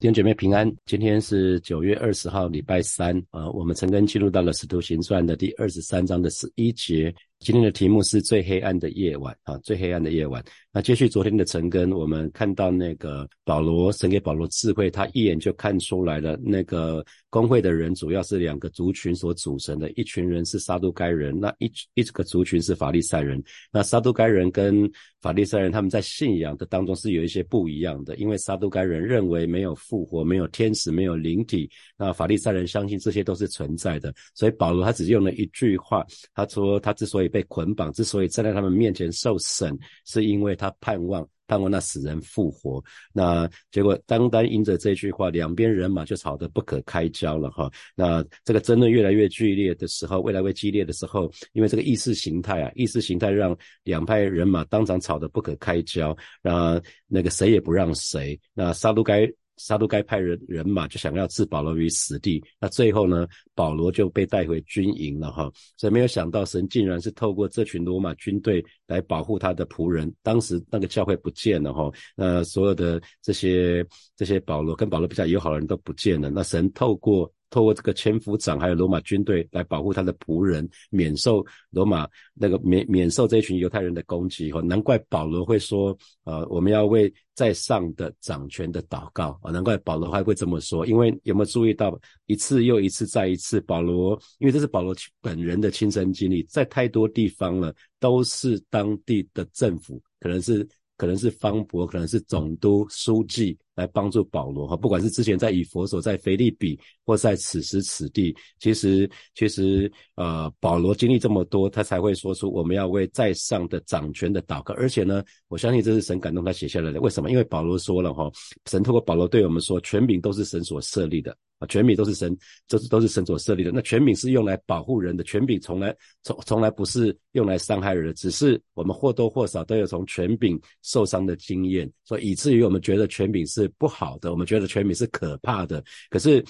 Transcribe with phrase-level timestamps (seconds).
[0.00, 7.12] 弟兄姐妹平安，今天是九月二十号，礼拜三啊，我们曾经进入到了使徒行传的第二十三章的十一节。
[7.40, 10.44] 今天的题目是最黑暗的夜晚啊，最黑暗的夜晚。
[10.72, 23.42] 那接续昨天的陈根，我们看到那个保罗，神给保罗智慧，他一眼就看出来了，那个工会的人主要是两个族群所组成的，一群人是撒都该人，那一一个族群是法利赛人。
[23.72, 42.82] 那撒都该人跟法利赛人他们在信仰的当中是有一些不一样的，因为撒都该人认为没有复活，没有天使，没有灵体，那法利赛人相信这些都是存在的，所以保罗他只用了一句话，他说他之所以被捆绑，之所以站在他们面前受审，是因为他盼望盼望那死人复活。
[43.12, 47.70] 那结果单单因着这句话，两边人马就吵得不可开交了哈。
[47.94, 58.38] 那这个争论越来越剧烈的时候，越来越激烈的时候，因为这个意识形态啊，意识形态让两派人马当场吵得不可开交，让那个谁也不让谁。
[58.54, 59.30] 那杀戮该。
[59.58, 65.50] 撒都该派人人马就想要置保罗于死地，那最后呢，保罗就被带回军营了哈。
[65.76, 70.10] 所以没有想到神竟然是透过这群罗马军队来保护他的仆人。
[70.22, 73.84] 当时那个教会不见了哈，那所有的这些
[74.16, 76.30] 这些保罗跟保罗比较友好的人都不见了。
[76.30, 77.30] 那神透过。
[77.50, 84.52] 透过这个千夫长还有罗马军队来保护他的仆人，免受罗马那个免免受这群犹太人的攻击。
[84.52, 89.50] 哈，难怪保罗会说，呃，我们要为在上的掌权的祷告啊。
[89.50, 100.66] 难怪保罗还会这么说，因为有没有注意到一次又一次再一次，保罗因为这是保罗本人的亲身经历，在太多地方了，都是当地的政府，可能是。
[100.98, 104.76] 可能是方伯，可能是总督、书记来帮助保罗哈。
[104.76, 114.74] 不管是之前在以佛所，在腓利比，或在此时此地，其实其实呃，保罗经历这么多，他才会说出我们要为在上的掌权的祷告。
[114.74, 117.00] 而且呢，我相信这是神感动他写下来的。
[117.00, 117.30] 为什么？
[117.30, 118.28] 因为保罗说了哈，
[118.66, 121.36] 神透过保罗对我们说，权柄都是神所设立的。
[121.58, 122.36] 啊，权柄都是神，
[122.68, 123.70] 都是都是神所设立的。
[123.72, 128.14] 那权柄是用来保护人的，权柄从来从从来不是用来伤害人的。
[128.14, 135.82] 只是我们或多或少都有从权柄受伤的经验，所以以至于我们觉得权柄是不好的，我们觉得权柄是可怕的。
[136.10, 136.44] 可是。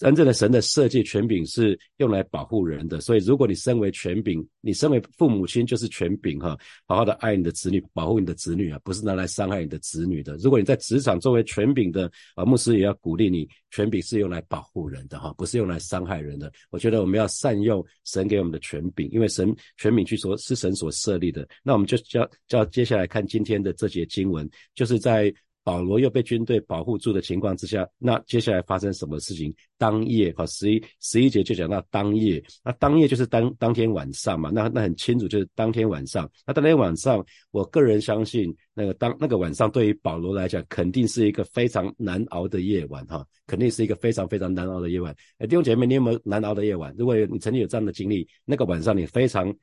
[0.00, 10.34] 真正的神的设计权柄是用来保护人的，所以如果你身为权柄，你身为父母亲就是权柄哈，好好的爱你的子女，保护你的子女啊，不是拿来伤害你的子女的。
[10.38, 16.50] 如果你在职场作为权柄的啊，牧师也要鼓励你，权柄是用来保护人的哈，不是用来伤害人的。
[16.70, 21.46] 我觉得我们要善用神给我们的权柄，因为神权柄据说是神所设立的。
[21.62, 25.30] 那我们就叫叫接下来看今天的这节经文，就是在。
[25.62, 29.54] 保罗又被军队保护住的情况之下，那接下来发生什么事情？
[29.76, 36.30] 当夜，好，十一十一节就讲到当夜，那当夜就是当当天晚上嘛，那那很清楚就是当天晚上。
[36.46, 45.14] 那当天晚上，我个人相信，那个当那个晚上对于保罗来讲，肯定是一个非常难熬的夜晚，哈，肯定是一个非常非常难熬的夜晚。
[45.38, 46.94] 哎，弟兄姐妹，你有没有难熬的夜晚？
[46.98, 49.54] 如果你曾经有这样的经历，那个晚上你非常。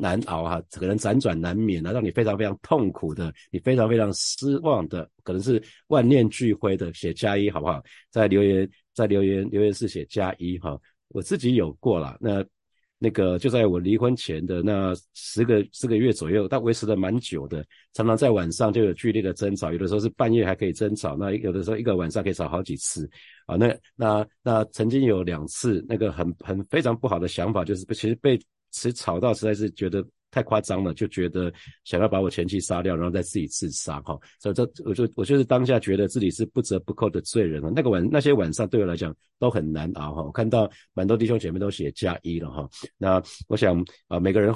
[0.00, 7.82] 难熬哈，可能辗转难眠啊，让你非常非常痛苦的，你非常非常失望的，可能是万念俱灰的，写加一好不好？
[8.10, 10.78] 在留言在留言留言室写加一哈，
[11.08, 12.44] 我自己有过了，那
[12.98, 23.08] 那个就在我离婚前的那十个四个月左右，但维持的蛮久的，常常在晚上就有剧烈的争吵，有的时候是半夜还可以争吵，那有的时候一个晚上可以吵好几次
[23.46, 28.40] 啊，那那那曾经有两次那个很很非常不好的想法，就是其实被。
[28.74, 31.52] 实吵到实在是觉得太夸张了，就觉得
[31.84, 34.18] 想要把我前妻杀掉，然后再自己自杀哈。
[34.40, 37.70] 所以这我就我就是当下觉得自己是不折不扣的罪人了。
[37.74, 40.22] 那个晚那些晚上对我来讲都很难熬哈。
[40.22, 42.68] 我看到蛮多弟兄姐妹都写加一了哈。
[42.98, 44.52] 那我想啊，每个人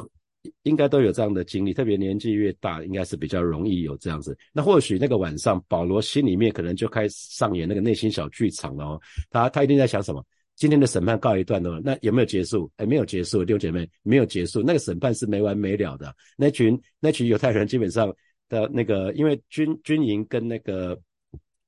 [0.63, 4.37] 应该都有这样的经历，特别年纪越大，应该是比较容易有这样子。
[4.53, 9.01] 那或许那个晚上，保罗心里面可能就开始上演那个内心小剧场了哦。
[9.31, 10.25] 他他一定在想什么？
[10.59, 12.69] 今天的审判告一段落，那有没有结束？
[12.79, 14.61] 哎，没有结束，弟兄姐妹，没有结束。
[14.61, 16.13] 那个审判是没完没了的。
[16.37, 18.13] 那群那群犹太人基本上
[18.49, 21.01] 的那个，因为军军营跟那个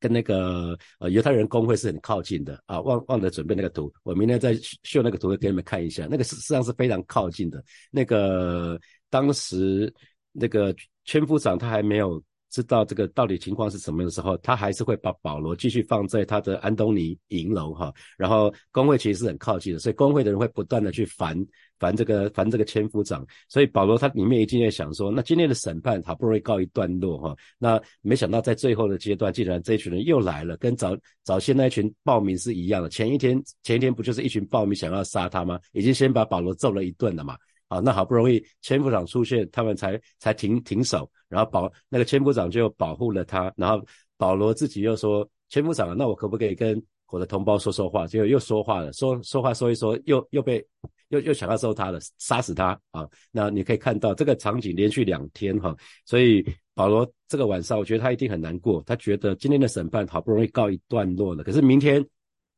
[0.01, 2.81] 跟那个呃犹太人工会是很靠近的啊。
[2.81, 6.09] 忘忘了准备那个图，我明天再秀那个图给你们看一下。
[6.11, 7.63] 那个实际上是非常靠近的。
[7.93, 8.77] 那个
[9.09, 9.93] 当时
[10.33, 10.75] 那个
[11.05, 12.21] 千夫长他还没有。
[12.51, 17.93] 知道这个到底情况是什么的时候，他还是会把保罗继续放在他的安东尼营楼哈。
[18.19, 21.37] 然后工会其实是很靠近的，所以工会的人会不断的去烦
[21.79, 23.25] 烦这个烦这个千夫长。
[23.49, 32.89] 所以保罗他里面一定在想说，那今天的审判好不容易告一段落哈，那没想到在最后的阶段，竟然这一群人又来了，跟早早先那群暴民是一样的。
[32.89, 35.59] 前一天前一天不就是一群暴民想要杀他吗？
[35.73, 37.37] 已经先把保罗揍了一顿了嘛。
[37.71, 43.81] 啊，那好不容易千夫长出现，他们才才停停手，然后保那个千夫长就保护了他，然后
[44.17, 48.09] 保罗自己又说千夫长，那我可不可以跟我的同胞说说话？
[48.09, 50.65] 结果又说话了，说说话说一说，又又被
[51.11, 53.09] 又又想要收他了，杀死他啊！
[53.31, 55.73] 那你可以看到这个场景连续两天哈，
[56.05, 56.45] 所以
[56.75, 62.05] 保罗这个晚上，我觉得他一定很难过，他觉得今天的审判好不容易告一段落了，可是明天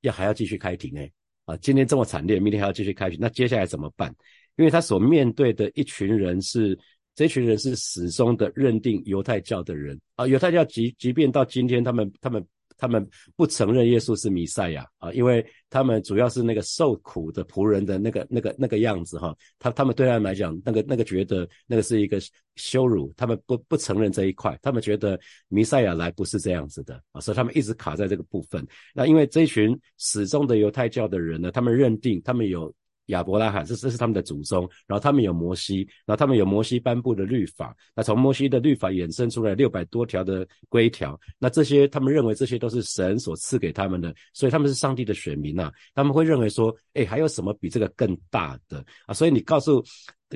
[0.01, 1.11] 要还要继续开庭哎
[1.45, 1.57] 啊！
[1.59, 4.15] 今天这么惨烈，明天还要继续开庭，那接下来怎么办？
[4.57, 6.79] 因为他所面对的一群人是，
[7.15, 12.47] 这群人是始终的认定犹太教的人啊，犹太教即即便到今天，他们他们
[12.77, 13.07] 他们
[13.37, 22.19] 不承认耶稣是弥赛亚啊，因为他们主要是那个受苦的仆人的那个那个那个样子哈，他他们对他们来讲，那个那个觉得那个是一个
[22.57, 25.19] 羞辱，他们不不承认这一块，他们觉得
[25.49, 28.67] 弥赛亚来不是这样子的啊，所以他们一直卡在这个部分。
[28.95, 32.73] 那因为这群始终的犹太教的人呢，他们认定他们有。
[33.07, 49.13] 亚伯拉罕，这这是他们的祖宗，然后他们有摩西，然后他们有摩西颁布的律法，那从摩西的律法衍生出来六百多条的规条，那这些他们认为这些都是神所赐给他们的，所以他们是上帝的选民呐，他们会认为说，哎，还有什么比这个更大的啊？
[49.13, 49.85] 所以你告诉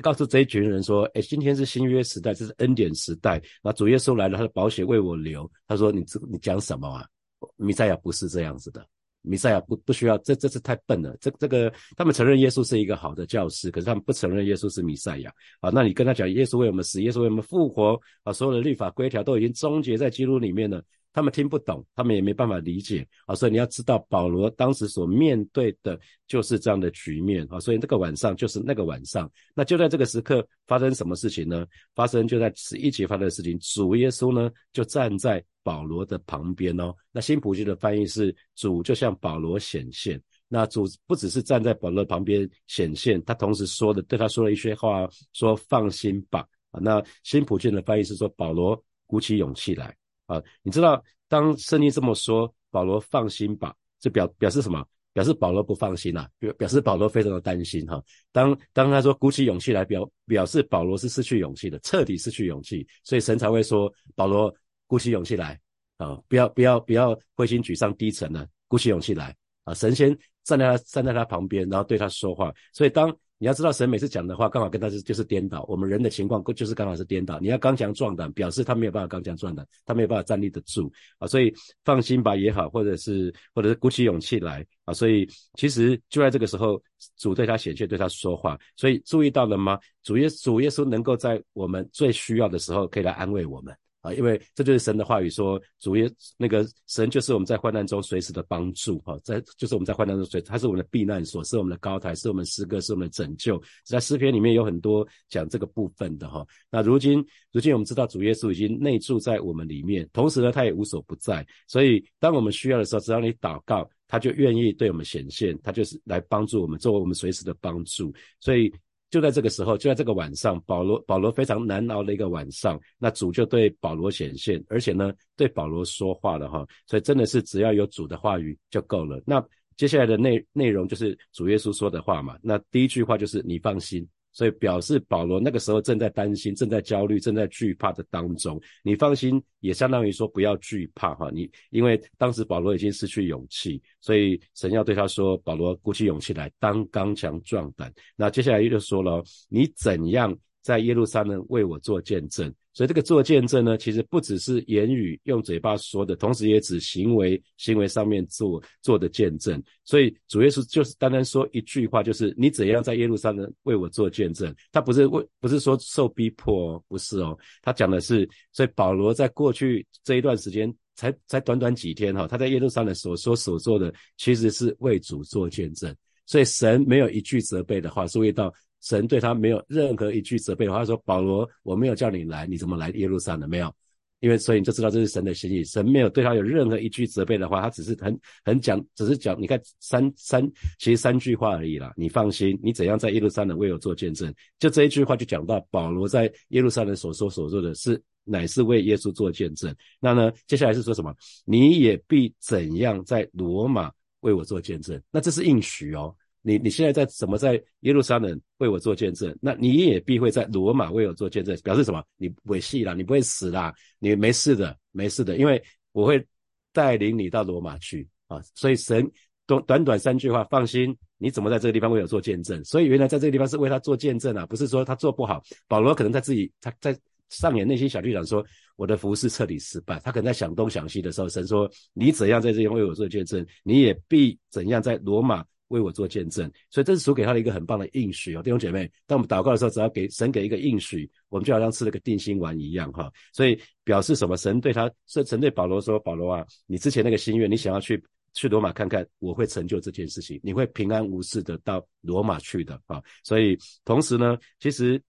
[0.01, 7.07] 告诉这一群人说，哎，今天是新约时代，这是恩典时代，那主耶稣来了，他的宝血为我流，他说你这你讲什么啊？
[7.55, 8.85] 弥赛亚不是这样子的。
[9.27, 11.15] 弥赛亚不不需要，这这是太笨了。
[11.19, 15.31] 这这个他们承认耶稣是一个好的教师，可是他们不承认耶稣是弥赛亚。
[15.59, 20.81] 啊，那你跟他讲耶稣为我们死，耶稣为我们复活，啊，所有的律法规条都已经终结在基督里面了。
[21.17, 23.03] 他们听不懂，他们也没办法理解。
[23.25, 27.43] 啊，所以你要知道保罗当时所面对的就是这样的局面。
[27.49, 29.27] 啊，所以那个晚上就是那个晚上。
[29.55, 31.65] 那就在这个时刻发生什么事情呢？
[31.95, 33.57] 发生就在十一节发生的事情。
[33.57, 35.43] 主耶稣呢就站在。
[35.63, 40.17] 保罗的旁边哦，那新普京的翻译是主就像保罗显现，
[40.47, 46.47] 那主不只是站在保罗旁边显现，他同时说的对他说了一些话，说放心吧。
[46.71, 49.93] 那新普京的翻译是说保罗鼓起勇气来
[50.27, 50.41] 啊。
[50.61, 54.85] 你知道当圣经这么说，保罗放心吧，这表表示什么？
[55.11, 58.01] 表示保罗不放心呐，表表示保罗非常的担心哈。
[58.31, 64.53] 当当他说鼓起勇气来，表表示保罗是失去勇气的，彻底失去勇气，所以神才会说保罗。
[64.89, 65.59] 鼓起勇气来
[65.97, 66.17] 啊！
[66.29, 69.35] 不要不要不要灰心沮丧低沉了，鼓起勇气来
[69.65, 69.73] 啊！
[69.73, 72.53] 神仙站在他站在他旁边，然后对他说话。
[72.71, 75.63] 所以当你要知道，神每次讲的话刚好跟他是就是颠倒。
[75.69, 77.39] 我们人的情况就是刚好是颠倒。
[77.39, 81.27] 你要刚强壮胆，表示他没有办法刚强壮胆，他没有办法站立得住啊！
[81.27, 81.53] 所以
[81.85, 84.93] 放心吧也好，或者是或者是鼓起勇气来啊！
[84.93, 86.81] 所以其实就在这个时候，
[87.17, 88.57] 主对他显现，对他说话。
[88.75, 89.77] 所以注意到了吗？
[90.01, 93.75] 主耶主耶稣能够在我们最需要的时候，可以来安慰我们。
[94.07, 103.61] 啊，因为这就是神的话语说，主耶那个神就是我们在患难中随时的帮助，哈，在就是我们在患难中随，他是我们的避难所，是我们的高台，是我们诗歌，是我们的拯救。
[103.83, 106.45] 在诗篇里面有很多讲这个部分的，哈。
[106.71, 111.45] 那如今，如今我们知道主耶稣已经内住在我们里面，同时呢，他也无所不在。
[111.67, 118.13] 所以，当我们需要的时候，只要你祷告，他就愿意对我们显现，他就是来帮助我们，作为我们随时的帮助。
[118.39, 118.73] 所以。
[119.09, 129.21] 就在这个时候，就在这个晚上，保罗保罗非常难熬的一个晚上，那主就对保罗显现，而且呢，对保罗说话了哈，所以真的是只要有主的话语就够了。
[129.25, 129.43] 那
[129.77, 134.07] 接下来的内内容就是主耶稣说的话嘛，那第一句话就是你放心。
[134.31, 138.61] 所以表示保罗那个时候正在担心、正在焦虑、正在惧怕的当中。
[138.83, 141.31] 你放心，也相当于说不要惧怕哈。
[141.33, 159.59] 你因为当时保罗已经失去勇气，所以神要对他说：“保罗，鼓起勇气来，当刚强壮胆。”那接下来又说了：“你怎样在耶路撒冷为我做见证？”所以这个做见证呢，其实不只是言语用嘴巴说的，同时也指行为，行为上面做做的见证。
[159.83, 164.55] 所以主耶稣就是单单说一句话，就是你怎样在耶路撒冷为我做见证。
[164.71, 175.91] 他不是为不是说受逼迫，不是哦，他讲的是，所以保罗在过去这一段时间，才才短短几天哈，他在耶路撒冷所说所做的，其实是为主做见证。
[176.27, 178.53] 所以神没有一句责备的话，注意到。
[178.87, 183.49] 神对他没有任何一句责备的话，说：“保罗，我没有叫你来，你怎么来耶路撒冷？
[183.49, 183.73] 没有，
[184.21, 185.61] 因为所以你就知道这是神的心意。
[185.61, 191.91] 神没有对他有任何一句责备的话，他只是很很讲，只是讲，你看三三，其实三句话而已啦。
[191.97, 194.33] 你放心，你怎样在耶路撒冷为我做见证？
[194.57, 199.75] 就这一句话就讲到保罗在耶路撒冷所说所做的是乃是为耶稣做见证。
[199.99, 201.13] 那呢，接下来是说什么？
[201.43, 203.91] 你也必怎样在罗马
[204.21, 205.01] 为我做见证？
[205.11, 206.15] 那这是应许哦。”
[206.47, 209.37] 你你现在在怎么在耶路撒冷为我做见证？
[209.41, 212.01] 那你也必会在罗马为我做见证，表示什么？
[212.15, 215.61] 你不会死啦，你不会死啦，你没事的，没事的，因为
[215.91, 216.25] 我会
[216.71, 218.39] 带领你到罗马去啊。
[218.55, 219.05] 所以神
[219.45, 222.63] 短短短三句话，放心，你怎么在这个地方为我做见证？
[222.63, 225.43] 所以原来在这个地方是为他做见证啊，不是说他做不好。
[225.67, 226.97] 保罗可能在自己他在
[227.29, 228.45] 上演内心小剧场，说
[228.77, 229.99] 我的服饰彻底失败。
[229.99, 238.89] 他可能在想东想西的时候，神说：“你怎样在这边为我做见证，你也必怎样在罗马为我做见证。”所以这是主给他的一个很棒的应许哦，弟兄姐妹。
[239.05, 243.11] 当我们祷告的时候，只要给神给一个应许，我们就好像吃了个定心丸一样哈。
[243.33, 244.35] 所以表示什么？
[244.37, 253.01] 神对他，是神对保罗说：“保罗啊，你之前那个心愿，你想要去。”去罗马看看，我会成就这件事情，你会平安无事的到罗马去的啊！
[253.23, 255.01] 所以同时呢，其实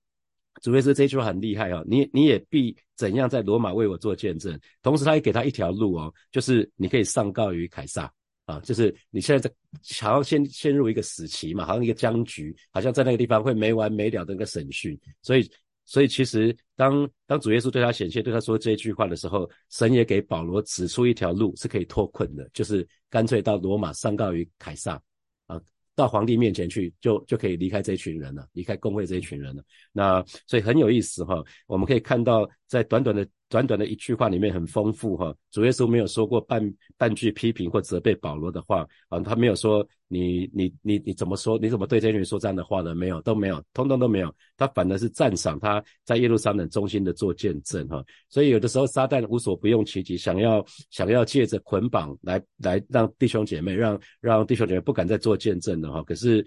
[0.62, 4.58] 主耶稣这句话很厉害啊，你你也必怎样在罗马为我做见证。
[4.80, 8.10] 同时他也给他一条路哦，就是你可以上告于凯撒
[8.48, 9.54] 啊，就是你现在在
[10.00, 15.48] 好像陷陷入一个死棋嘛，好像一个僵局，好像在那个地方会没完没了的一个审讯，所以。
[15.90, 25.00] 所以其实，当当主耶稣对他显现，对他说这一句话的时候，神也给保罗指出一条路是可以脱困的，就是干脆到罗马上告于凯撒，
[25.46, 25.58] 啊，
[25.94, 29.64] 到皇帝面前去，就就可以离开这一群人了，离开工会这一群人了。
[29.90, 33.26] 那所以很有意思哈，我们可以看到在短短的。
[33.48, 42.94] 短短的一句话里面很丰富哈，主耶稣没有说过半半句批评或责备保罗的话啊，他没有说你你你你怎么说，你怎么对这些人说这样的话呢？
[42.94, 44.34] 没有，都没有，通通都没有。
[44.56, 48.04] 他反而是赞赏他在耶路撒冷中心的做见证哈。
[48.28, 56.02] 所以有的时候撒旦无所不用其极，想要想要借着捆绑来来让弟兄姐妹让让弟兄姐妹不敢再做见证的哈。
[56.02, 56.44] 可是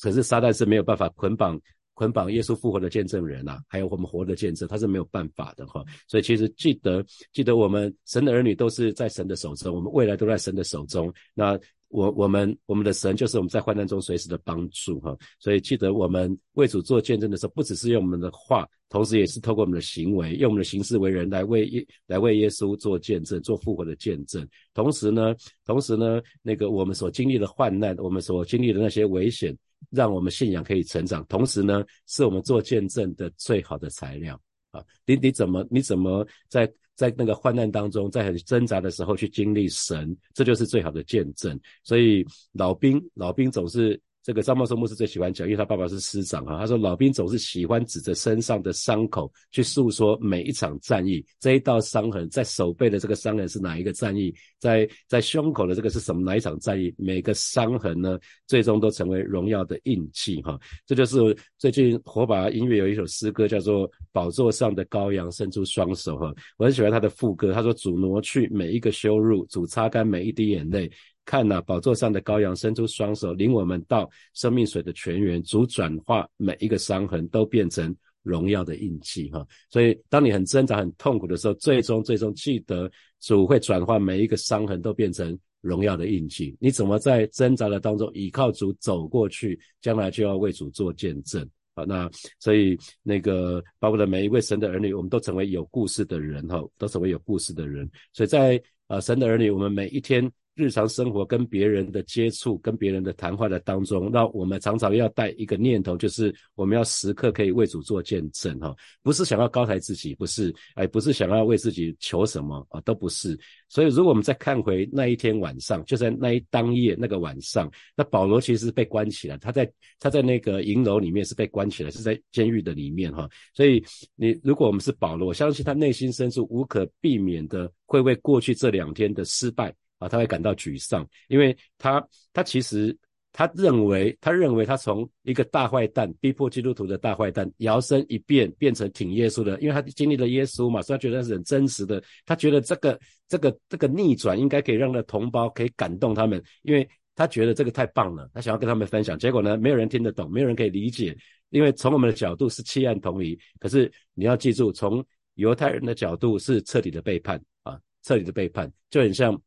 [0.00, 1.60] 可是撒旦是没有办法捆绑。
[2.02, 5.84] 捆绑耶稣复活的见证人呐，还有我们活的见证，他是没有办法的哈。
[6.08, 11.14] 所以其实记得记得，我们神的儿女都是在神的手中，我们未来都在神的手中。
[11.32, 11.56] 那
[11.90, 15.16] 我我们我们的神就是我们在患难中随时的帮助哈。
[15.38, 24.44] 所以记得我们为主做见证的时候，不只是用我们的话，同时也是透过我们的行为，用我们的行事为人来为耶来为耶稣做见证，做复活的见证。
[24.74, 29.56] 同时呢，同时呢，那个我们所经历的患难，我们所经历的那些危险。
[29.90, 34.84] 让我们信仰可以成长，同时呢，是我们做见证的最好的材料啊！
[35.06, 41.58] 你你怎么你怎么在在那个患难当中，在很挣扎的时候去经历神，这就是最好的见证。
[41.82, 44.00] 所以老兵老兵总是。
[44.22, 46.56] 这个张茂松牧师最喜欢讲，因为他爸爸是师长哈。
[46.58, 56.94] 他说老兵总是喜欢指着身上的伤口去诉说每一场战役，这一道伤痕在手背的这个伤痕是哪一个战役，在在胸口的这个是什么哪一场战役？
[56.96, 60.56] 每个伤痕呢，最终都成为荣耀的印记哈。
[60.86, 70.88] 这就是最近火把音乐有一首诗歌叫做《宝座上的羔羊伸出双手》哈，我很喜欢他的副歌，他说主挪去每一个羞辱，主擦干每一滴眼泪。
[71.24, 79.46] 看呐，宝座上的羔羊伸出双手，领我们到生命水的泉源，主转化每一个伤痕，都变成荣耀的印记哈。
[79.70, 86.56] 所以，当你很挣扎、很痛苦的时候，最终、最终记得主会转化每一个伤痕，都变成荣耀的印记。
[86.60, 91.84] 你怎么在挣扎的当中倚靠主走过去，将来就要为主做见证啊？
[91.84, 92.10] 那
[92.40, 97.88] 所以，那个包括了每一位神的儿女，我们都成为有故事的人哈，都成为有故事的人。
[98.12, 100.28] 所以在啊，神的儿女，我们每一天。
[100.54, 113.38] 日常生活跟别人的接触、跟别人的谈话的当中，那我们常常要带一个念头，就是我们要时刻可以为主做见证，哈，不是想要高抬自己，不是，哎，不是想要为自己求什么啊，都不是。
[113.68, 123.26] 所以，如果我们再看回那一天晚上，就在那一当夜那个晚上，那保罗其实是被关起来，他在他在那个营楼里面是被关起来，是在监狱的里面，哈。
[123.54, 123.82] 所以，
[124.14, 129.74] 你如果我们是保罗，我相信他内心深处无可避免的会为过去这两天的失败。
[130.02, 132.96] 啊，他会感到沮丧，因为他他其实
[133.32, 142.02] 他认为他认为他从一个大坏蛋逼迫基督徒的大坏蛋摇身一变变成挺耶稣的，因为他经历了耶稣嘛，所以他觉得是很真实的。
[142.26, 149.16] 他觉得这个这个这个逆转应该可以让他的同胞可以感动他们，因为他觉得这个太棒了，他想要跟他们分享。
[149.18, 151.16] 结果呢，没有人听得懂，没有人可以理解，
[151.50, 155.02] 因为从我们的角度是弃暗投明，可是你要记住，从
[155.36, 159.40] 犹太人的角度是彻底的背叛啊，彻底的背叛，就很像。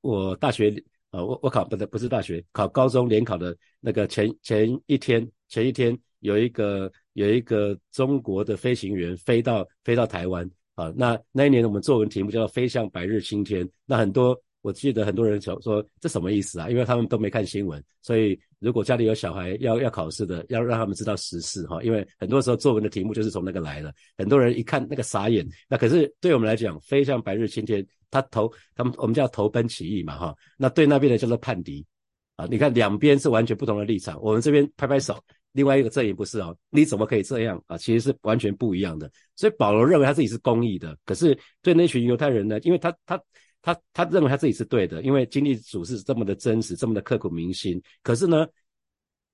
[0.00, 0.70] 我大学
[1.10, 10.48] 啊，我我考不是不是大学，考高中联考的那个前前一天，前一天有一个有一个中国的飞行员飞到飞到台湾。
[10.76, 16.68] 啊，那那一年我们作文题目叫做“飞向白日青天”，那很多我记得很多人想说这什么意思啊？
[16.68, 27.86] 因为他们都没看新闻，所以如果家里有小孩要要考试的，要让他们知道时事哈，因为很多时候作文的题目就是从那个来的，很多人一看那个傻眼，那可是对我们来讲，“飞向白日青天”。
[28.12, 31.86] 他投他们，我们叫投奔起义嘛，哈，那对那边的叫做叛敌，
[32.34, 35.16] 啊，你看两边是完全不同的立场，我们这边拍拍手，
[35.52, 37.78] 另外一个阵营不是哦，你怎么可以这样啊？
[37.78, 39.08] 其实是完全不一样的。
[39.36, 43.16] 所以保罗认为他自己是公义的，可是对那群犹太人呢，因为他他
[43.62, 48.46] 他他认为他自己是对的，因为经历主是这么的真实，这么的刻骨铭心，可是呢，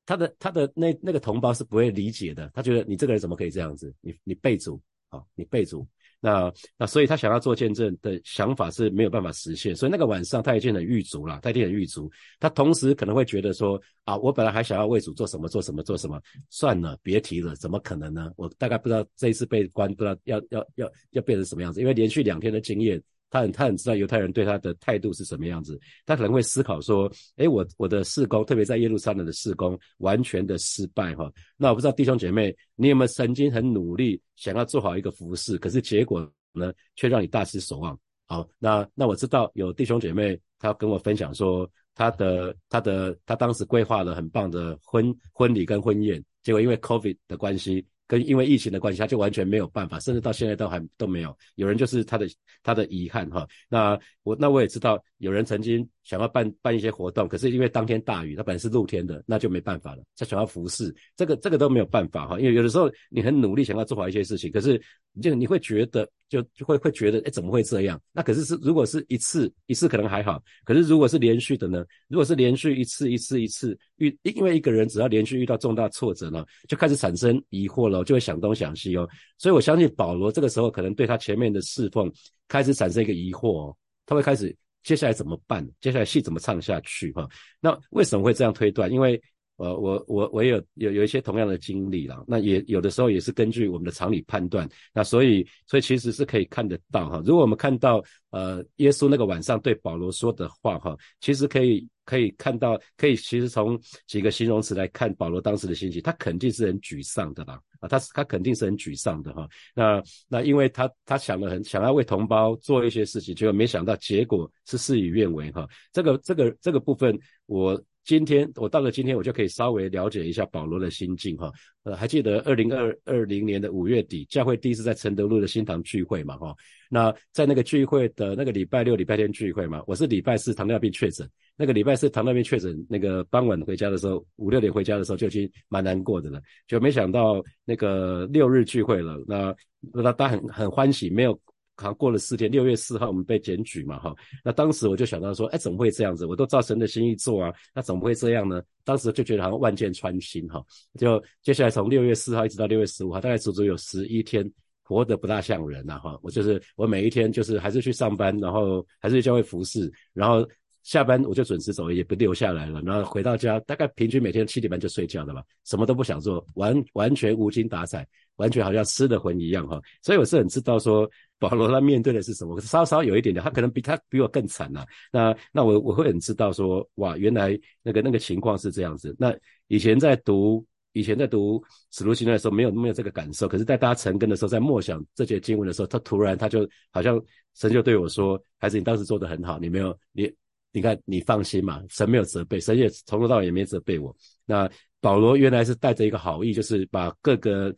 [0.04, 3.94] 他的他的那那个同胞是不会理解的，他觉得你这个人怎么可以这样子？
[4.00, 4.80] 你你背主。
[5.08, 5.86] 啊，你背主。
[6.18, 12.10] 那那所以他想要做见证的想法是没有办法实现，所以那个晚上他已经很狱卒了，他已经很狱卒。
[12.40, 18.32] 他同时可能会觉得说啊，我本来还想要为主做什么做什么做什么，算了，别提了，怎么可能呢？
[18.36, 23.00] 我大概不知道这一次被关，不知道要要要要变成什么样子，因为连续两天的经验。
[23.30, 31.30] 他很他很知道犹太人对他的态度是什么样子，他可能会思考说，哎，我我的事工，特别在耶路撒冷的事工，完全的失败哈。
[31.56, 37.98] 那我不知道弟兄姐妹，你有没有曾经很努力想要做好一个服饰，可是结果呢，却让你大失所望？
[38.26, 47.84] 好，那那我知道有弟兄姐妹，他跟我分享说，他的他的他当时规划了很棒的婚婚礼跟婚宴，结果因为 COVID 的关系。
[48.06, 51.36] 跟因为疫情的关系，他就完全没有办法，甚至到现在都还都没有。
[51.56, 52.26] 有人就是他的
[52.62, 53.46] 他的遗憾哈。
[53.68, 60.02] 那我那我也知道，有人曾经想要办办一些活动，可是因为当天大雨，他本来是露天的，那就没办法了。
[60.16, 62.38] 他想要服侍，这个这个都没有办法哈。
[62.38, 64.80] 因为有的时候你很努力想要做好一些事情，可是
[65.22, 68.00] 就你会觉得就就会会觉得，哎，怎么会这样？
[68.12, 71.84] 那可是是如果是一次一次可能还好，可是如果是连续的呢？
[72.08, 78.04] 如果是连续一次一次一次遇，因为一个人只要连续遇到重大挫折呢，就开始产生疑惑了。
[78.04, 79.08] 就会想东想西哦，
[79.38, 82.12] 所以我相信保罗这个时候可能对他前面的侍奉
[82.46, 84.54] 开始产生一个疑惑哦，他会开始
[84.86, 85.68] 接下来怎么办？
[85.80, 87.10] 接下来戏怎么唱下去？
[87.12, 87.28] 哈，
[87.60, 88.88] 那为什么会这样推断？
[88.88, 89.20] 因为
[89.56, 97.20] 呃，我我我有有有一些同样的经历了，那也有的时候也是根据我们的常理判断，那所以所以其实是可以看得到哈。
[97.26, 98.00] 如果我们看到
[98.30, 107.60] 呃耶稣那个晚上对保罗说的话哈，其实可以可以看到，可以其实从几个形容词来看保罗当时的心情，他肯定是很沮丧的啦。
[107.86, 109.48] 啊，他他肯定是很沮丧的哈。
[109.74, 115.66] 那那因为他他想了很想要为同胞做一些事情，结果没想到结果是事与愿违哈。
[115.92, 117.80] 这个这个这个部分我。
[118.06, 121.50] 今天我到了今天，我就可以稍微了解一下保罗的心境哈。
[121.82, 126.54] 呃，还记得二零二二零年的五月底，教会第一次在承德路的新堂聚会嘛哈。
[126.88, 139.52] 那在那个聚会的那个礼拜六、礼拜天聚会嘛，我是礼拜四糖尿病确诊，那个礼拜四糖尿病确诊，那个傍晚回家的时候，五六点回家的时候就已经蛮难过的了，就没想到那个六日聚会了，那
[139.92, 141.36] 那他很很欢喜，没有。
[141.76, 146.24] 好像过了四天，六月四号我们被检举嘛，哈，那当时我就想到说，哎，怎么会这样子？
[146.24, 148.62] 我都照神的心意做啊，那怎么会这样呢？
[148.82, 150.64] 当时就觉得好像万箭穿心，哈，
[150.98, 154.50] 就接下来从六月四号一直到六月十五号，大概足足有十一天，
[154.84, 160.48] 活得不大像人呐，哈，我就是我每一天就是还是去上班，然后还是去教会服侍，然后
[160.82, 171.10] 下班我就准时走，也不留下来了，然后回到家大概平均每天七点半就睡觉的吧，什么都不想做，完完全无精打采，完全好像失了魂一样，哈，所以我是很知道说。
[171.38, 172.58] 保罗他面对的是什么？
[172.60, 174.86] 稍稍有一点点，他可能比他比我更惨呐。
[175.12, 179.14] 那那我我会很知道说，哇，原来那个那个情况是这样子。
[179.18, 179.34] 那
[179.66, 183.46] 以前在读以前在读使徒行传的时候，没有没有这个感受。
[183.46, 187.22] 可是，在大家成根的时候，在默想这些经文的时候，他突然他就好像
[187.54, 190.32] 神就对我说：“孩子，你当时做的很好，你没有你
[190.72, 194.66] 你看你放心嘛，神没有责备，神也从头到尾也没责备我。”那
[195.02, 197.74] 保罗原来是带着一个好意，就是把各个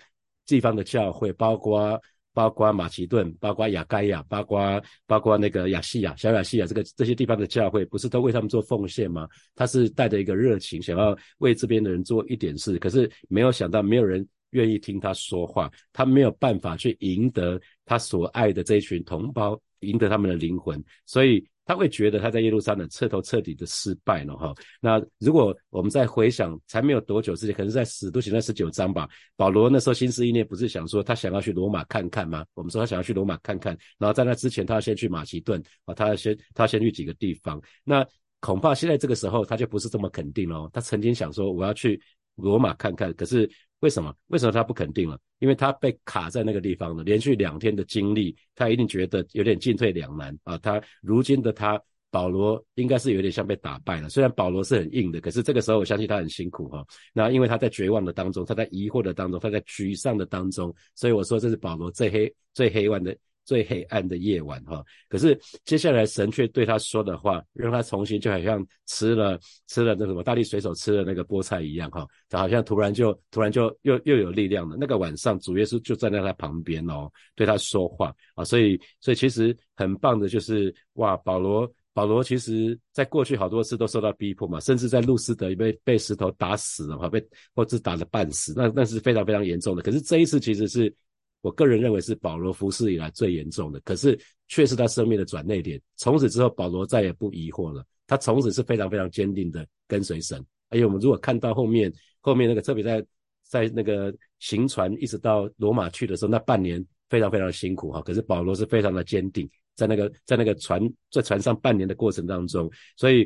[0.46, 2.00] 地方的教会，包括。
[2.38, 9.26] 包括马其顿，包括亚该亚，包括包括那个亚细亚、小亚细亚这个这些地方的教会，不是都为他们做奉献吗？
[9.56, 21.44] 他是带着一个热情，想要为这边的人做一点事，可是没有想到没有人愿意听他说话，他没有办法去赢得他所爱的这一群同胞，赢得他们的灵魂，所以。
[21.68, 24.54] 他会觉得他在耶路撒冷彻头彻底的失败了哈。
[24.80, 32.42] 那如果我们再回想，才没有多久之前，可能在使徒行传十九章吧，保罗那时候心思意念不是想说他想要去罗马看看吗？
[32.54, 37.60] 我们说他想要去罗马看看，然后在那之前他要先去马其顿啊，他要先他要先去几个地方。
[37.84, 38.02] 那
[38.40, 40.70] 恐怕现在这个时候他就不是这么肯定了。
[40.72, 42.00] 他曾经想说我要去
[42.38, 43.48] 罗马看看，可是。
[43.80, 44.12] 为什么？
[44.26, 45.16] 为什么他不肯定了？
[45.38, 50.58] 因为他被卡在那个地方了，连续两天的经历，他一定觉得有点进退两难啊。
[50.58, 54.08] 他如今的他，保罗应该是有点像被打败了。
[54.08, 56.84] 虽然保罗是很硬的，可是这个时候我相信他很辛苦哈。
[57.12, 63.16] 那因为他在绝望的当中，他在疑惑的当中，他在沮丧的当中，所以我说这是保罗最黑、最黑暗的。
[63.48, 64.84] 最黑暗的夜晚，哈！
[65.08, 65.34] 可是
[65.64, 72.06] 接下来神却对他说的话，让他重新就好像吃了吃了那什么大力水手吃了那个菠菜一样，哈！
[72.28, 74.76] 他好像突然就突然就又又有力量了。
[74.78, 78.44] 那个晚上，主耶稣就站在他旁边哦，对他说话啊！
[78.44, 89.80] 所以所以其实很棒的就是哇，保罗保罗其实在过去好多次都受到逼迫嘛，甚至在路斯德也被被石头打死了哈，被或者打的半死，那那是非常非常严重的。
[89.80, 90.94] 可是这一次其实是。
[91.40, 95.80] 我个人认为是保罗服侍以来最严重的，可是却是他生命的转捩点。
[95.96, 100.44] 从此之后，保罗再也不疑惑了，他从此是非常非常坚定的跟随神。
[100.70, 103.04] 而且我们如果看到后面，后面那个特别在
[103.44, 108.02] 在那个行船一直到罗马去的时候，那半年非常非常辛苦哈。
[108.02, 113.24] 可是保罗是非常的坚定，在那个在那个船在船上半年的过程当中，所以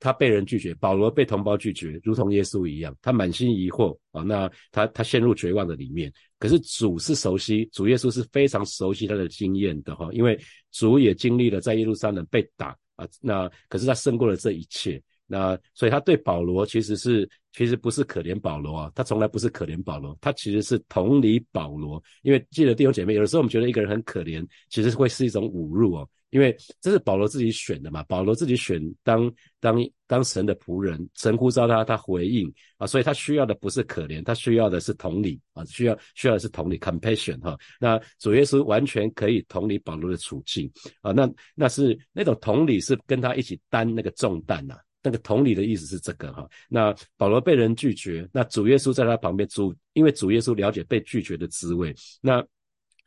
[0.00, 6.12] 他被人拒绝，保罗被同胞拒绝，如同耶稣一样，他满心疑惑啊，那他他陷入绝望的里面。
[6.38, 10.36] 可是主是熟悉，主耶稣是非常熟悉他的经验的哈，因为
[10.72, 15.00] 主也经历了在耶路撒冷被打啊，那可是他胜过了这一切。
[15.32, 22.02] 那所以他对保罗其实是其实不是可怜保罗啊，他从来不是可怜保罗，他其实是同理保罗。
[22.22, 26.08] 因为记得弟兄姐妹，有的时候我们觉得一个人很可怜，其实会是一种侮辱哦。
[26.30, 37.58] 因为这是保罗自己选的嘛，保罗自己选当当当神的仆人，神呼召他，他回应啊，所以他需要的不是可怜，他需要的是同理啊，需要需要的是同理 compassion 哈。
[37.78, 40.70] 那主耶稣完全可以同理保罗的处境
[41.02, 44.76] 啊，那那是那种同理是跟他一起担那个重担呐。
[45.02, 52.44] 那个同理的意思是这个哈，那保罗被人拒绝，那主耶稣在他旁边，主因为主耶稣了解被拒绝的滋味，那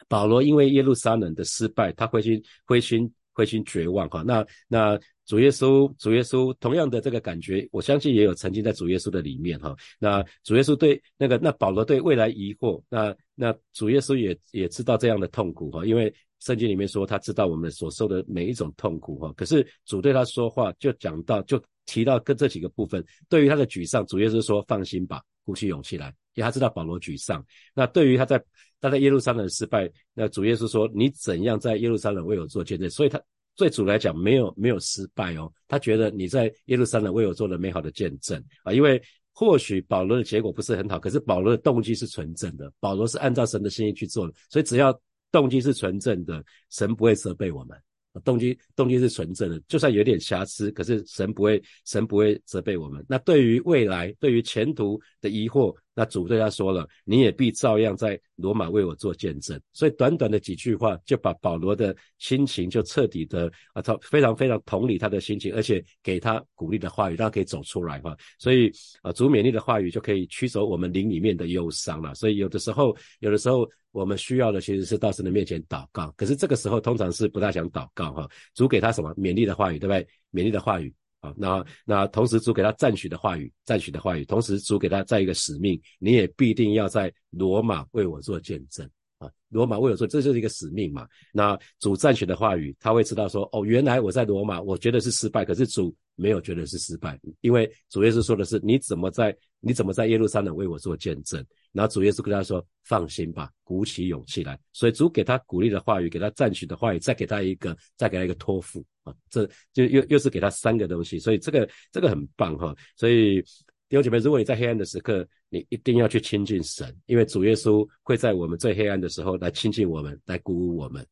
[0.07, 16.13] 保罗因为耶路撒冷的失败，他灰心灰心灰心绝望哈，那那主耶稣主耶稣同样的这个感觉，我相信也有曾经在主耶稣的里面哈，那主耶稣对那个那保罗对未来疑惑，那那主耶稣也也知道这样的痛苦哈，因为。
[16.39, 19.31] 圣经里面说，他知道我们所受的每一种痛苦哈。
[19.31, 23.01] 可是主对他说话，就讲到，就提到跟这几个部分。
[23.29, 27.41] 对于他的沮丧，主耶稣说：“放心吧，鼓起勇气来。”因为他知道保罗沮丧。
[27.73, 28.43] 那对于他在
[28.83, 33.19] 他在耶路撒冷失败，那主耶稣说：“你怎样在耶路撒冷为我做见证？”所以他
[33.55, 35.49] 对主来讲没有没有失败哦。
[35.67, 38.73] 他觉得你在耶路撒冷为我做了美好的见证啊。
[38.73, 44.93] 因为或许保罗的结果不是很好，可是保罗的动机是纯正的，保罗是按照神的心意去做的，所以只要。
[45.31, 47.75] 动机是纯正的，神不会责备我们。
[48.23, 53.03] 动机动机是纯正的，就算有点瑕疵，可是神不会神不会责备我们。
[53.09, 68.15] 那对于未来，对于前途的疑惑，那主对他说了：“你也必照样在罗马为我做见证。”所以短短的几句话，就把保罗的心情就彻底的啊，他非常非常同理他的心情，而且给他鼓励的话语，让他可以走出来哈。
[68.39, 72.15] 所以啊，主勉励的话语就可以驱走我们灵里面的忧伤了。
[72.15, 73.69] 所以有的时候，有的时候。
[73.93, 78.27] 我们需要的其实是到神的面前祷告，可是这个时候通常是不大想祷告哈。
[78.55, 80.03] 主给他什么勉励的话语，对不对？
[80.31, 80.91] 勉励的话语
[81.23, 88.85] 啊，那那同时主给他赞许的话语，赞许的话语，同时主给他再一个使命，你也必定要在罗马为我做见证
[89.19, 89.29] 啊。
[89.47, 91.07] 罗马为我做，这就是一个使命嘛。
[91.31, 101.43] 那主赞许的话语，他会知道说，哦，原来我在罗马，我觉得是失败，可是主没有觉得是失败，因为主耶稣说的是，你怎么在你怎么在耶路撒冷为我做见证？
[101.71, 111.17] 然后主耶稣跟他说：“放心吧，鼓起勇气来。”所以主给他鼓励的话语，给他赞许的话语，再给他一个，再给他一个托付啊，这就又又是给他三个东西。
[111.17, 112.75] 所以这个这个很棒哈。
[112.95, 113.41] 所以
[113.89, 121.03] 弟兄姐妹，如果你在黑暗的时刻，你一定要去亲近神，因为主耶稣会在我们最黑暗的时候来亲近我们，来鼓舞我们。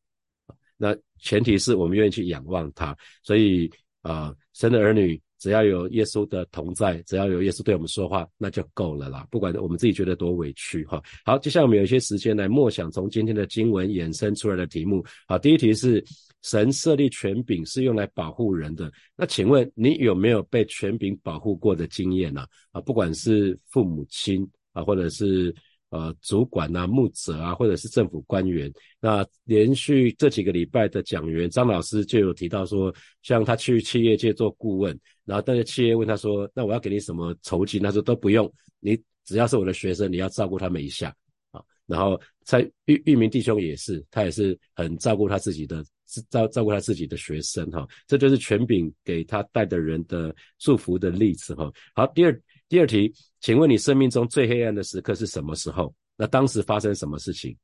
[0.76, 2.96] 那前提是我们愿意去仰望他。
[3.22, 3.70] 所以
[4.02, 5.20] 啊，神的儿女。
[5.38, 9.26] 只要有耶稣的同在，只要有耶稣对我们说话，那就够了啦。
[9.28, 11.02] 不管我们自己觉得多委屈哈。
[11.24, 15.04] 好，接下来我们有一些时间来默想从今天的经文衍生出来的题目。
[15.26, 16.00] 好，第一题是
[16.42, 18.88] 神设立权柄是用来保护人的。
[19.16, 22.46] 那请问你有没有被权柄保护过的经验呢？
[22.70, 25.52] 啊，不管是父母亲啊，或者是。
[25.92, 37.82] 呃，主管啊，牧者啊，或者是政府官员，那连续这几个礼拜的讲员张老师就有提到说，像他去企业界做顾问，然后但是企业问他说，那我要给你什么酬金？
[37.82, 38.50] 他说都不用，
[38.80, 41.14] 你只要是我的学生，你要照顾他们一下
[41.50, 41.60] 啊。
[41.84, 45.84] 然后在玉玉明弟兄也是，他也是很照顾他自己的，
[46.30, 47.86] 照照顾他自己的学生哈。
[48.06, 51.70] 这就是权柄给他带的人的祝福的例子哈。
[51.94, 52.42] 好，第二。
[52.72, 55.94] 第二题，请问你生命中最黑暗的时刻是什么时候？
[56.16, 57.54] 那当时发生什么事情？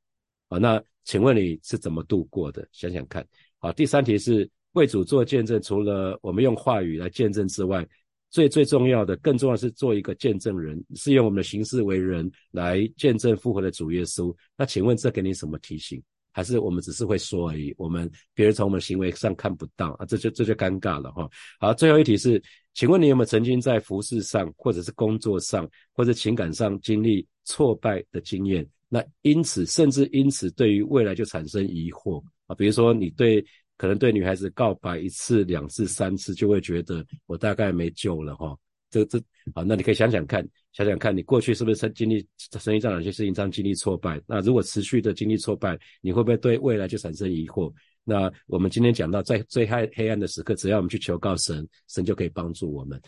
[0.48, 2.68] 啊，那请问你是怎么度过的？
[2.72, 3.26] 想想看。
[3.56, 7.88] 好，第三题是为主做见证，除了我们用话语来见证之外，
[8.28, 14.30] 最最重要的，更重要是做一个见证人，是用我们的行事为人来见证复活的主耶稣。
[14.58, 16.02] 那请问这给你什么提醒？
[16.38, 17.74] 还是我们只是会说而已？
[17.76, 21.28] 我们别人从我们行为上看不到啊，这就这就尴尬了哈。
[21.58, 22.40] 好，最后一题是。
[22.74, 28.64] 请问你有没有曾经在服饰上，或者是工作上，或者情感上经历挫败的经验？
[28.88, 32.54] 那因此，甚至因此，对于未来就产生疑惑啊？
[32.54, 33.44] 比如说，你对
[33.76, 38.56] 可能对女孩子告白一次、两次、三次，就会觉得我大概没救了哈。
[38.90, 39.18] 这这
[39.54, 42.26] 好，那你可以想想看，想想看你过去是不是曾经历
[42.58, 44.20] 生意上哪些事情上经历挫败？
[44.26, 47.72] 那如果持续的经历挫败，你会不会对未来就产生疑惑？
[48.04, 53.00] 那我们今天讲到，在最黑黑暗的时刻，只要我们去求告神，神就可以帮助我们。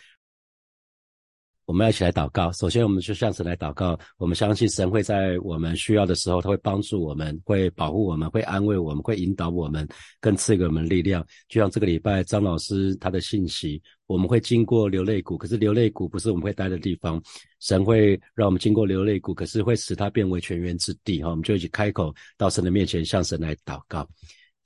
[1.67, 2.51] 我们要一起来祷告。
[2.53, 3.99] 首先，我们就向神来祷告。
[4.19, 9.87] 我们相信神会在我们需要的时候，他会帮助我们，会保护我们，会安慰我们，会引导我们，
[10.21, 11.25] 更赐给我们力量。
[11.49, 17.23] 就像这个礼拜张老师他的信息，我们会经过流泪谷，可是流泪谷不是我们会待的地方。
[17.61, 21.23] 神会让我们经过流泪谷，可是会使它变为泉源之地。
[21.23, 24.09] 哈，我们就一起开口到神的面前，向神来祷告。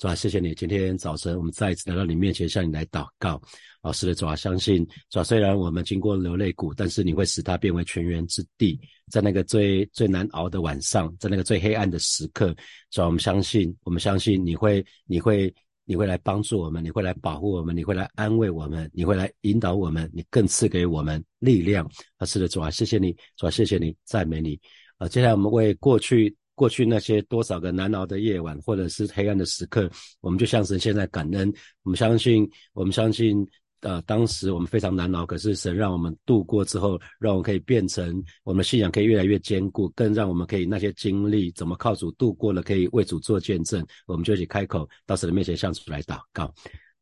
[0.05, 0.55] 主啊，谢谢你！
[0.55, 3.41] 今天早晨我们再一次来到你面前，向你来祷告。
[3.81, 8.79] 老师的主啊，相信主啊，虽然我们经过流泪谷，但是你会使它变为泉源之地。
[9.11, 12.55] 在那个最最难熬的晚上，在那个最黑暗的时刻，
[12.91, 15.51] 主啊，我们相信，我们相信你会，你会，
[15.87, 21.91] 你会来帮助我们，你会来保护我们，你会来安慰我们，你会来引导我们，你更赐给我们力量。
[22.19, 24.61] 啊，是的，主啊，谢谢你，主啊，谢谢你，赞美你。
[24.99, 26.37] 啊，接下来我们为过去。
[26.55, 29.91] 过去那些多少个难熬的夜晚，或者是黑暗的时刻，
[30.21, 31.53] 我们就像神现在感恩。
[31.83, 33.47] 我们相信，我们相信，
[33.81, 43.85] 呃，当时我们非常难熬，可是神让我们度过之后，让我们可以变成我们信仰可以越来越坚固，更让我们可以那些经历怎么靠主度过了，可以为主做见证。
[44.07, 46.55] 我们就一起开口到神的面前向主来祷告。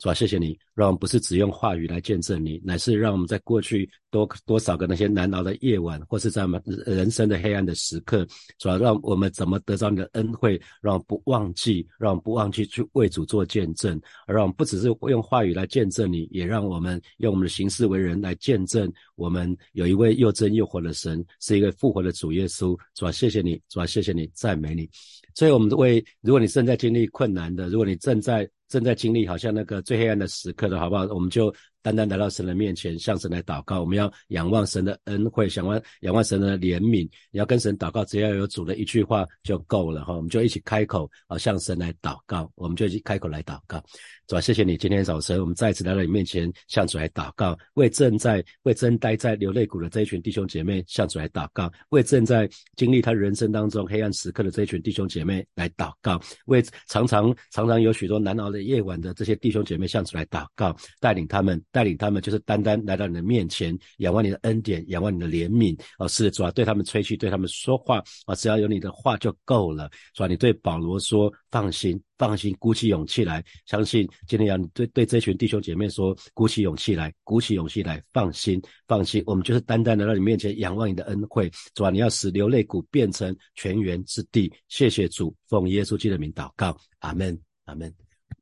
[0.03, 8.27] 主啊，谢谢你，让我们不是只用话语来见证你，乃是让我们在过去多多少个那些难熬的夜晚，或是在我们人生的黑暗的时刻，
[8.59, 22.77] 主要让我们怎么得到你的恩惠，让我们不忘记，让我们不忘记去为主做见证，而让我们不只是用话语来见证你，也让我们用我们的行事为人来见证我们有一位又真又活的神，是一个复活的主耶稣。
[22.97, 24.91] 主啊，谢谢你，主啊，谢谢你，赞美你。
[25.33, 31.05] 所以，我们为如果你正在经历困难的，如果你正在正在经历好像那个最黑暗的时刻的好不好？
[31.13, 31.55] 我们就。
[31.83, 33.81] 单单来到神的面前，向神来祷告。
[33.81, 37.09] 我们要仰望神的恩惠，仰望仰望神的怜悯。
[37.33, 40.15] 你要跟神祷告，只要有主的一句话就够了哈。
[40.15, 42.51] 我们就一起开口啊，向神来祷告。
[42.55, 43.83] 我们就一起开口来祷告。
[44.29, 47.59] 主啊，谢谢你今天早晨，我们再次来到你面前，向主来祷告。
[47.75, 51.71] 为正在为正待在流泪谷的这一群弟兄姐妹，向主来祷告。
[51.89, 56.21] 为正在经历他人生当中黑暗时刻的这一群弟兄姐妹来祷告。
[56.47, 61.61] 为常常常常有许多难熬的夜晚的这些弟兄姐妹，向主来祷告，带领他们。
[61.73, 65.77] 带领他们就是单单来到你的面前，仰望你的恩典，仰望你的怜悯。
[65.99, 68.03] 哦，是主要对他们吹气，对他们说话。
[68.27, 70.27] 啊，只要有你的话就够了，主啊？
[70.29, 79.23] 你对保罗说：“放心，放心，鼓起勇气来，相信今天要你对对这群弟兄姐妹说：鼓起勇气来，鼓起勇气来，放心，放心。
[79.27, 84.53] 我们就是单单来到你面前，仰望你的恩惠，主啊，你要使流泪谷变成泉源之地。
[84.69, 87.93] 谢谢主，奉耶稣基督的名祷告，阿门，阿门。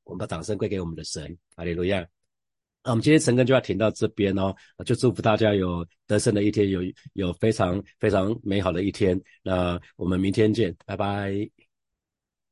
[0.05, 2.05] 我们把掌声归给我们的神，哈利路亚。
[2.83, 6.81] 那我们今天晨更就要停到这边哦，就祝福大家有得胜的一天，有
[7.13, 9.21] 有非常非常美好的一天。
[9.43, 11.70] 那我们明天见，拜拜。